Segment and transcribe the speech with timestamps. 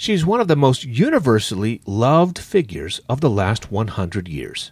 [0.00, 4.70] She's one of the most universally loved figures of the last 100 years.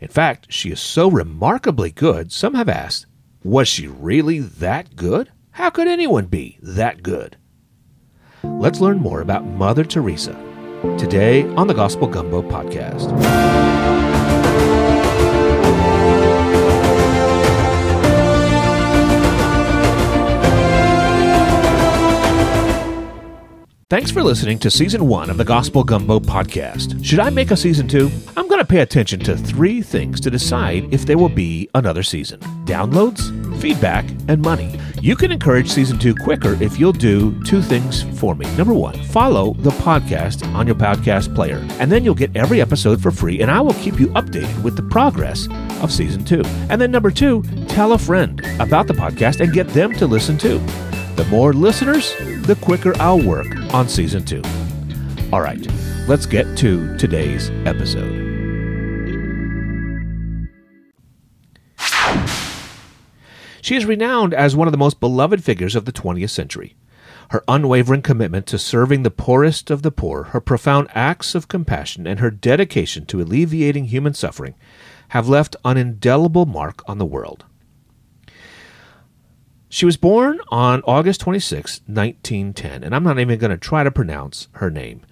[0.00, 3.04] In fact, she is so remarkably good, some have asked,
[3.44, 5.30] was she really that good?
[5.50, 7.36] How could anyone be that good?
[8.42, 10.32] Let's learn more about Mother Teresa
[10.98, 13.75] today on the Gospel Gumbo podcast.
[23.88, 27.04] Thanks for listening to season one of the Gospel Gumbo podcast.
[27.04, 28.10] Should I make a season two?
[28.36, 32.02] I'm going to pay attention to three things to decide if there will be another
[32.02, 34.76] season downloads, feedback, and money.
[35.00, 38.44] You can encourage season two quicker if you'll do two things for me.
[38.56, 43.00] Number one, follow the podcast on your podcast player, and then you'll get every episode
[43.00, 45.46] for free, and I will keep you updated with the progress
[45.80, 46.42] of season two.
[46.70, 50.36] And then number two, tell a friend about the podcast and get them to listen
[50.36, 50.60] too.
[51.16, 52.14] The more listeners,
[52.46, 54.42] the quicker I'll work on season two.
[55.32, 55.66] All right,
[56.06, 58.26] let's get to today's episode.
[63.62, 66.76] She is renowned as one of the most beloved figures of the 20th century.
[67.30, 72.06] Her unwavering commitment to serving the poorest of the poor, her profound acts of compassion,
[72.06, 74.54] and her dedication to alleviating human suffering
[75.08, 77.46] have left an indelible mark on the world.
[79.68, 83.90] She was born on August 26, 1910, and I'm not even going to try to
[83.90, 85.02] pronounce her name.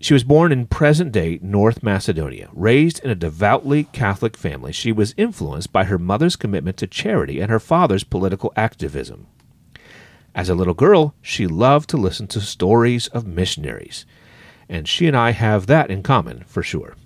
[0.00, 2.48] She was born in present day North Macedonia.
[2.52, 7.40] Raised in a devoutly Catholic family, she was influenced by her mother's commitment to charity
[7.40, 9.26] and her father's political activism.
[10.34, 14.06] As a little girl, she loved to listen to stories of missionaries,
[14.66, 16.96] and she and I have that in common for sure.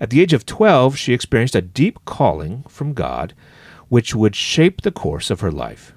[0.00, 3.34] At the age of 12, she experienced a deep calling from God
[3.92, 5.92] which would shape the course of her life.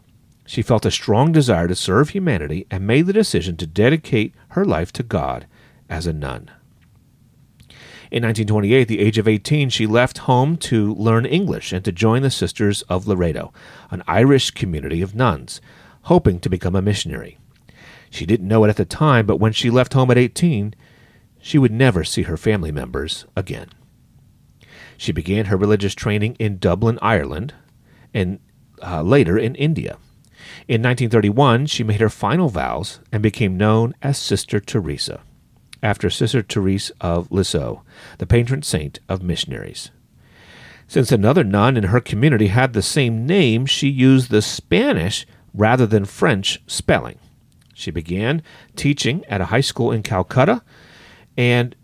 [0.46, 4.66] She felt a strong desire to serve humanity and made the decision to dedicate her
[4.66, 5.48] life to God
[5.88, 6.52] as a nun.
[8.12, 11.94] In 1928, at the age of 18, she left home to learn English and to
[11.94, 13.54] join the Sisters of Loreto,
[13.90, 15.62] an Irish community of nuns,
[16.02, 17.38] hoping to become a missionary.
[18.10, 20.76] She didn't know it at the time, but when she left home at 18,
[21.40, 23.70] she would never see her family members again.
[24.98, 27.54] She began her religious training in Dublin, Ireland,
[28.16, 28.40] and
[28.82, 29.98] uh, later in India.
[30.68, 35.22] In 1931, she made her final vows and became known as Sister Teresa,
[35.84, 37.82] after Sister Therese of Lisieux,
[38.18, 39.92] the patron saint of missionaries.
[40.88, 45.86] Since another nun in her community had the same name, she used the Spanish rather
[45.86, 47.20] than French spelling.
[47.74, 48.42] She began
[48.76, 50.64] teaching at a high school in Calcutta,
[51.36, 51.76] and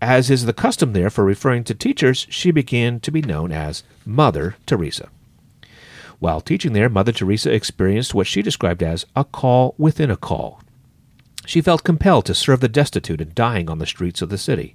[0.00, 3.82] as is the custom there for referring to teachers, she began to be known as
[4.04, 5.08] Mother Teresa.
[6.24, 10.62] While teaching there, Mother Teresa experienced what she described as a call within a call.
[11.44, 14.74] She felt compelled to serve the destitute and dying on the streets of the city.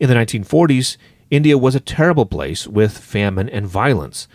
[0.00, 0.96] In the 1940s,
[1.30, 4.28] India was a terrible place with famine and violence,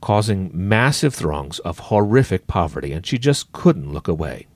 [0.00, 4.46] causing massive throngs of horrific poverty, and she just couldn't look away.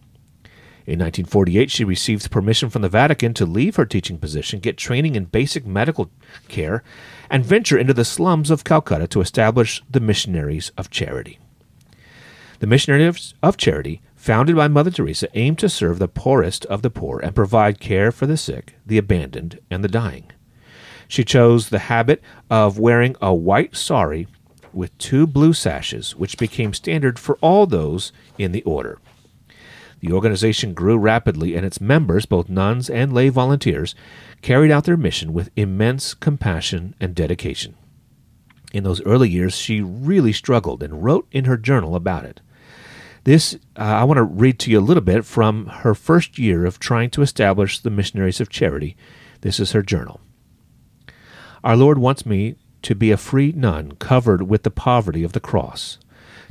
[0.87, 5.17] In 1948, she received permission from the Vatican to leave her teaching position, get training
[5.17, 6.11] in basic medical
[6.49, 6.83] care,
[7.31, 11.39] and venture into the slums of Calcutta to establish the Missionaries of Charity.
[12.59, 16.91] The Missionaries of Charity, founded by Mother Teresa, aimed to serve the poorest of the
[16.91, 20.31] poor and provide care for the sick, the abandoned, and the dying.
[21.09, 24.27] She chose the habit of wearing a white sari
[24.75, 28.99] with two blue sashes, which became standard for all those in the order.
[30.05, 33.95] The organization grew rapidly, and its members, both nuns and lay volunteers,
[34.43, 37.75] carried out their mission with immense compassion and dedication.
[38.75, 42.43] In those early years, she really struggled and wrote in her journal about it.
[43.25, 46.67] This, uh, I want to read to you a little bit from her first year
[46.67, 48.99] of trying to establish the Missionaries of Charity.
[49.41, 50.21] This is her journal.
[51.65, 55.41] Our Lord wants me to be a free nun covered with the poverty of the
[55.41, 55.97] cross.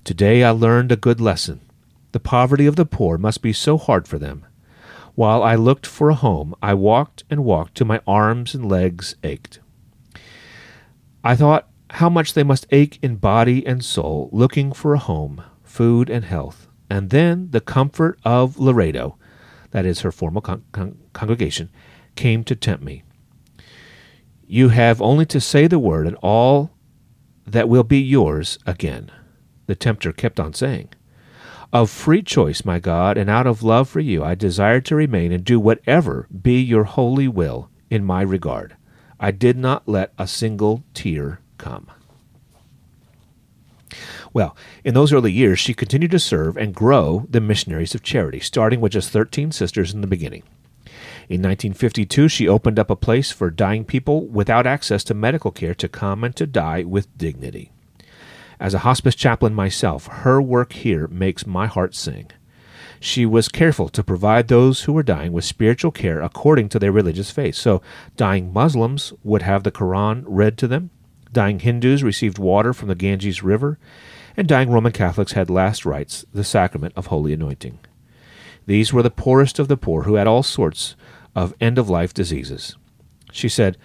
[0.04, 1.62] Today I learned a good lesson.
[2.14, 4.46] The poverty of the poor must be so hard for them.
[5.16, 9.16] While I looked for a home, I walked and walked till my arms and legs
[9.24, 9.60] ached.
[11.24, 15.44] I thought how much they must ache in body and soul, looking for a home,
[15.64, 16.68] food, and health.
[16.88, 19.18] And then the comfort of Loreto,
[19.72, 21.72] that is her formal con- con- congregation,
[22.16, 23.04] came to tempt me.
[24.46, 26.72] You have only to say the word, and all
[27.48, 29.12] that will be yours again.
[29.66, 30.90] The tempter kept on saying.
[31.74, 35.32] Of free choice, my God, and out of love for you, I desire to remain
[35.32, 38.76] and do whatever be your holy will in my regard.
[39.20, 41.90] I did not let a single tear come.
[44.34, 48.40] Well, in those early years, she continued to serve and grow the missionaries of charity,
[48.40, 50.44] starting with just 13 sisters in the beginning.
[51.28, 55.74] In 1952, she opened up a place for dying people without access to medical care
[55.74, 57.72] to come and to die with dignity.
[58.64, 62.32] As a hospice chaplain myself, her work here makes my heart sing.
[62.98, 66.94] She was careful to provide those who were dying with spiritual care according to their
[66.94, 67.56] religious faith.
[67.56, 67.82] So,
[68.16, 70.92] dying Muslims would have the Quran read to them,
[71.34, 73.80] dying Hindus received water from the Ganges River,
[74.38, 77.80] and dying Roman Catholics had last rites, the sacrament of holy anointing.
[78.66, 80.96] These were the poorest of the poor who had all sorts
[81.36, 82.78] of end of life diseases.
[83.30, 83.78] She said,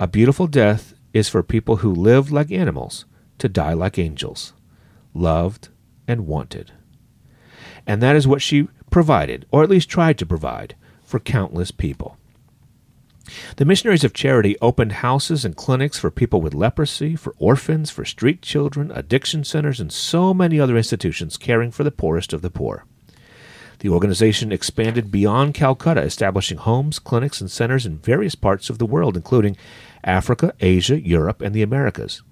[0.00, 3.04] A beautiful death is for people who live like animals
[3.42, 4.52] to die like angels,
[5.12, 5.68] loved
[6.06, 6.70] and wanted.
[7.88, 12.16] And that is what she provided, or at least tried to provide, for countless people.
[13.56, 18.04] The Missionaries of Charity opened houses and clinics for people with leprosy, for orphans, for
[18.04, 22.50] street children, addiction centers, and so many other institutions caring for the poorest of the
[22.50, 22.84] poor.
[23.80, 28.86] The organization expanded beyond Calcutta, establishing homes, clinics, and centers in various parts of the
[28.86, 29.56] world, including
[30.04, 32.22] Africa, Asia, Europe, and the Americas.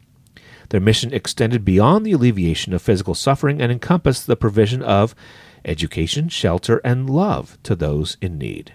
[0.70, 5.14] Their mission extended beyond the alleviation of physical suffering and encompassed the provision of
[5.64, 8.72] education, shelter, and love to those in need.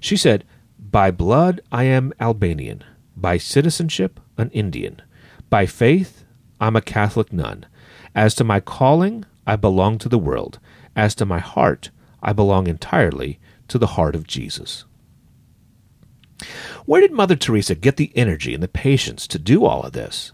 [0.00, 0.44] She said,
[0.78, 2.82] By blood I am Albanian,
[3.16, 5.02] by citizenship an Indian,
[5.48, 6.24] by faith
[6.60, 7.66] I'm a Catholic nun.
[8.14, 10.58] As to my calling, I belong to the world.
[10.96, 11.90] As to my heart,
[12.22, 13.38] I belong entirely
[13.68, 14.84] to the heart of Jesus.
[16.86, 20.32] Where did Mother Teresa get the energy and the patience to do all of this?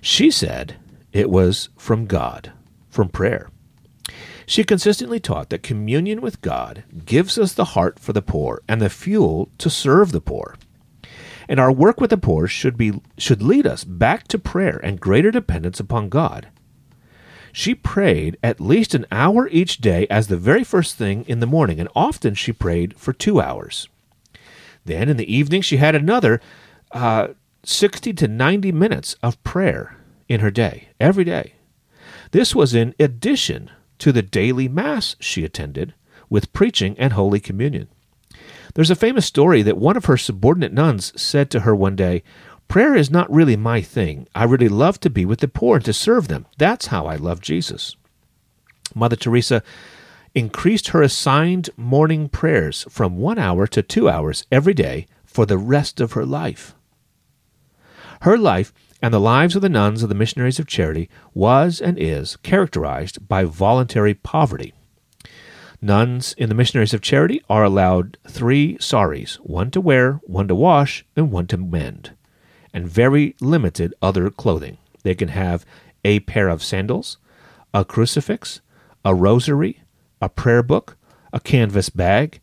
[0.00, 0.76] She said
[1.12, 2.52] it was from God,
[2.88, 3.50] from prayer.
[4.46, 8.80] She consistently taught that communion with God gives us the heart for the poor and
[8.80, 10.56] the fuel to serve the poor.
[11.48, 15.00] And our work with the poor should be should lead us back to prayer and
[15.00, 16.48] greater dependence upon God.
[17.52, 21.46] She prayed at least an hour each day as the very first thing in the
[21.46, 23.88] morning, and often she prayed for two hours.
[24.84, 26.40] Then in the evening, she had another
[26.92, 27.28] uh,
[27.64, 29.96] 60 to 90 minutes of prayer
[30.28, 31.54] in her day, every day.
[32.30, 35.94] This was in addition to the daily Mass she attended
[36.30, 37.88] with preaching and Holy Communion.
[38.74, 42.22] There's a famous story that one of her subordinate nuns said to her one day,
[42.68, 44.28] Prayer is not really my thing.
[44.34, 46.46] I really love to be with the poor and to serve them.
[46.58, 47.96] That's how I love Jesus.
[48.94, 49.62] Mother Teresa
[50.34, 55.58] increased her assigned morning prayers from one hour to two hours every day for the
[55.58, 56.74] rest of her life.
[58.22, 61.98] Her life and the lives of the nuns of the Missionaries of Charity was and
[61.98, 64.74] is characterized by voluntary poverty.
[65.80, 70.54] Nuns in the Missionaries of Charity are allowed three saris one to wear, one to
[70.54, 72.16] wash, and one to mend,
[72.74, 74.78] and very limited other clothing.
[75.04, 75.64] They can have
[76.04, 77.18] a pair of sandals,
[77.72, 78.60] a crucifix,
[79.04, 79.82] a rosary,
[80.20, 80.96] a prayer book,
[81.32, 82.40] a canvas bag,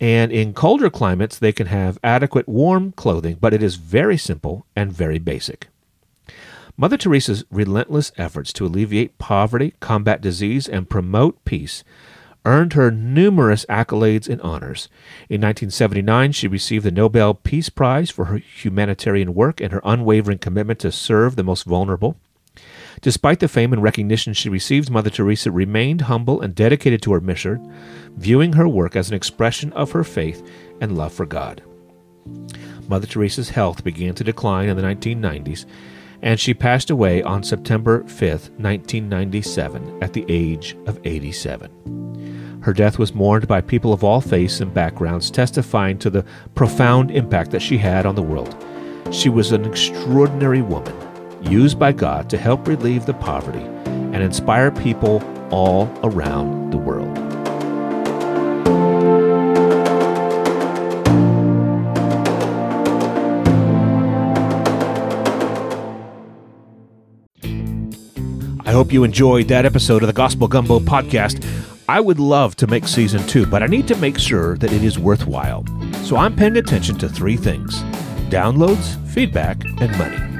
[0.00, 4.66] and in colder climates, they can have adequate warm clothing, but it is very simple
[4.74, 5.68] and very basic.
[6.76, 11.84] Mother Teresa's relentless efforts to alleviate poverty, combat disease, and promote peace
[12.44, 14.88] earned her numerous accolades and honors.
[15.28, 20.38] In 1979, she received the Nobel Peace Prize for her humanitarian work and her unwavering
[20.38, 22.16] commitment to serve the most vulnerable.
[23.00, 27.20] Despite the fame and recognition she received, Mother Teresa remained humble and dedicated to her
[27.20, 27.72] mission,
[28.16, 30.46] viewing her work as an expression of her faith
[30.80, 31.62] and love for God.
[32.88, 35.66] Mother Teresa's health began to decline in the 1990s,
[36.22, 38.20] and she passed away on September 5,
[38.58, 42.60] 1997, at the age of 87.
[42.62, 47.10] Her death was mourned by people of all faiths and backgrounds, testifying to the profound
[47.10, 48.56] impact that she had on the world.
[49.10, 50.94] She was an extraordinary woman
[51.50, 57.18] used by God to help relieve the poverty and inspire people all around the world.
[68.66, 71.44] I hope you enjoyed that episode of the Gospel Gumbo podcast.
[71.88, 74.82] I would love to make season two, but I need to make sure that it
[74.82, 75.64] is worthwhile.
[76.02, 77.82] So I'm paying attention to three things
[78.30, 80.33] downloads, feedback, and money.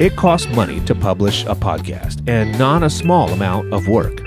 [0.00, 4.22] It costs money to publish a podcast and not a small amount of work.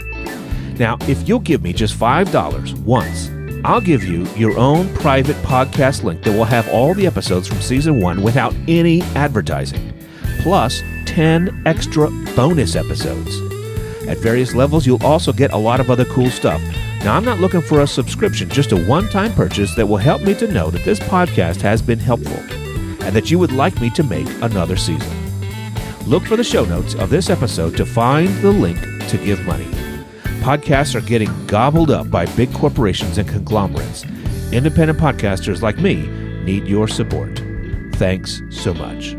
[0.79, 3.29] Now, if you'll give me just $5 once,
[3.65, 7.59] I'll give you your own private podcast link that will have all the episodes from
[7.59, 9.93] season one without any advertising,
[10.39, 13.37] plus 10 extra bonus episodes.
[14.07, 16.61] At various levels, you'll also get a lot of other cool stuff.
[17.03, 20.21] Now, I'm not looking for a subscription, just a one time purchase that will help
[20.21, 22.39] me to know that this podcast has been helpful
[23.05, 25.26] and that you would like me to make another season.
[26.07, 29.65] Look for the show notes of this episode to find the link to give money.
[30.39, 34.05] Podcasts are getting gobbled up by big corporations and conglomerates,
[34.53, 36.07] Independent podcasters like me
[36.43, 37.41] need your support.
[37.95, 39.17] Thanks so much.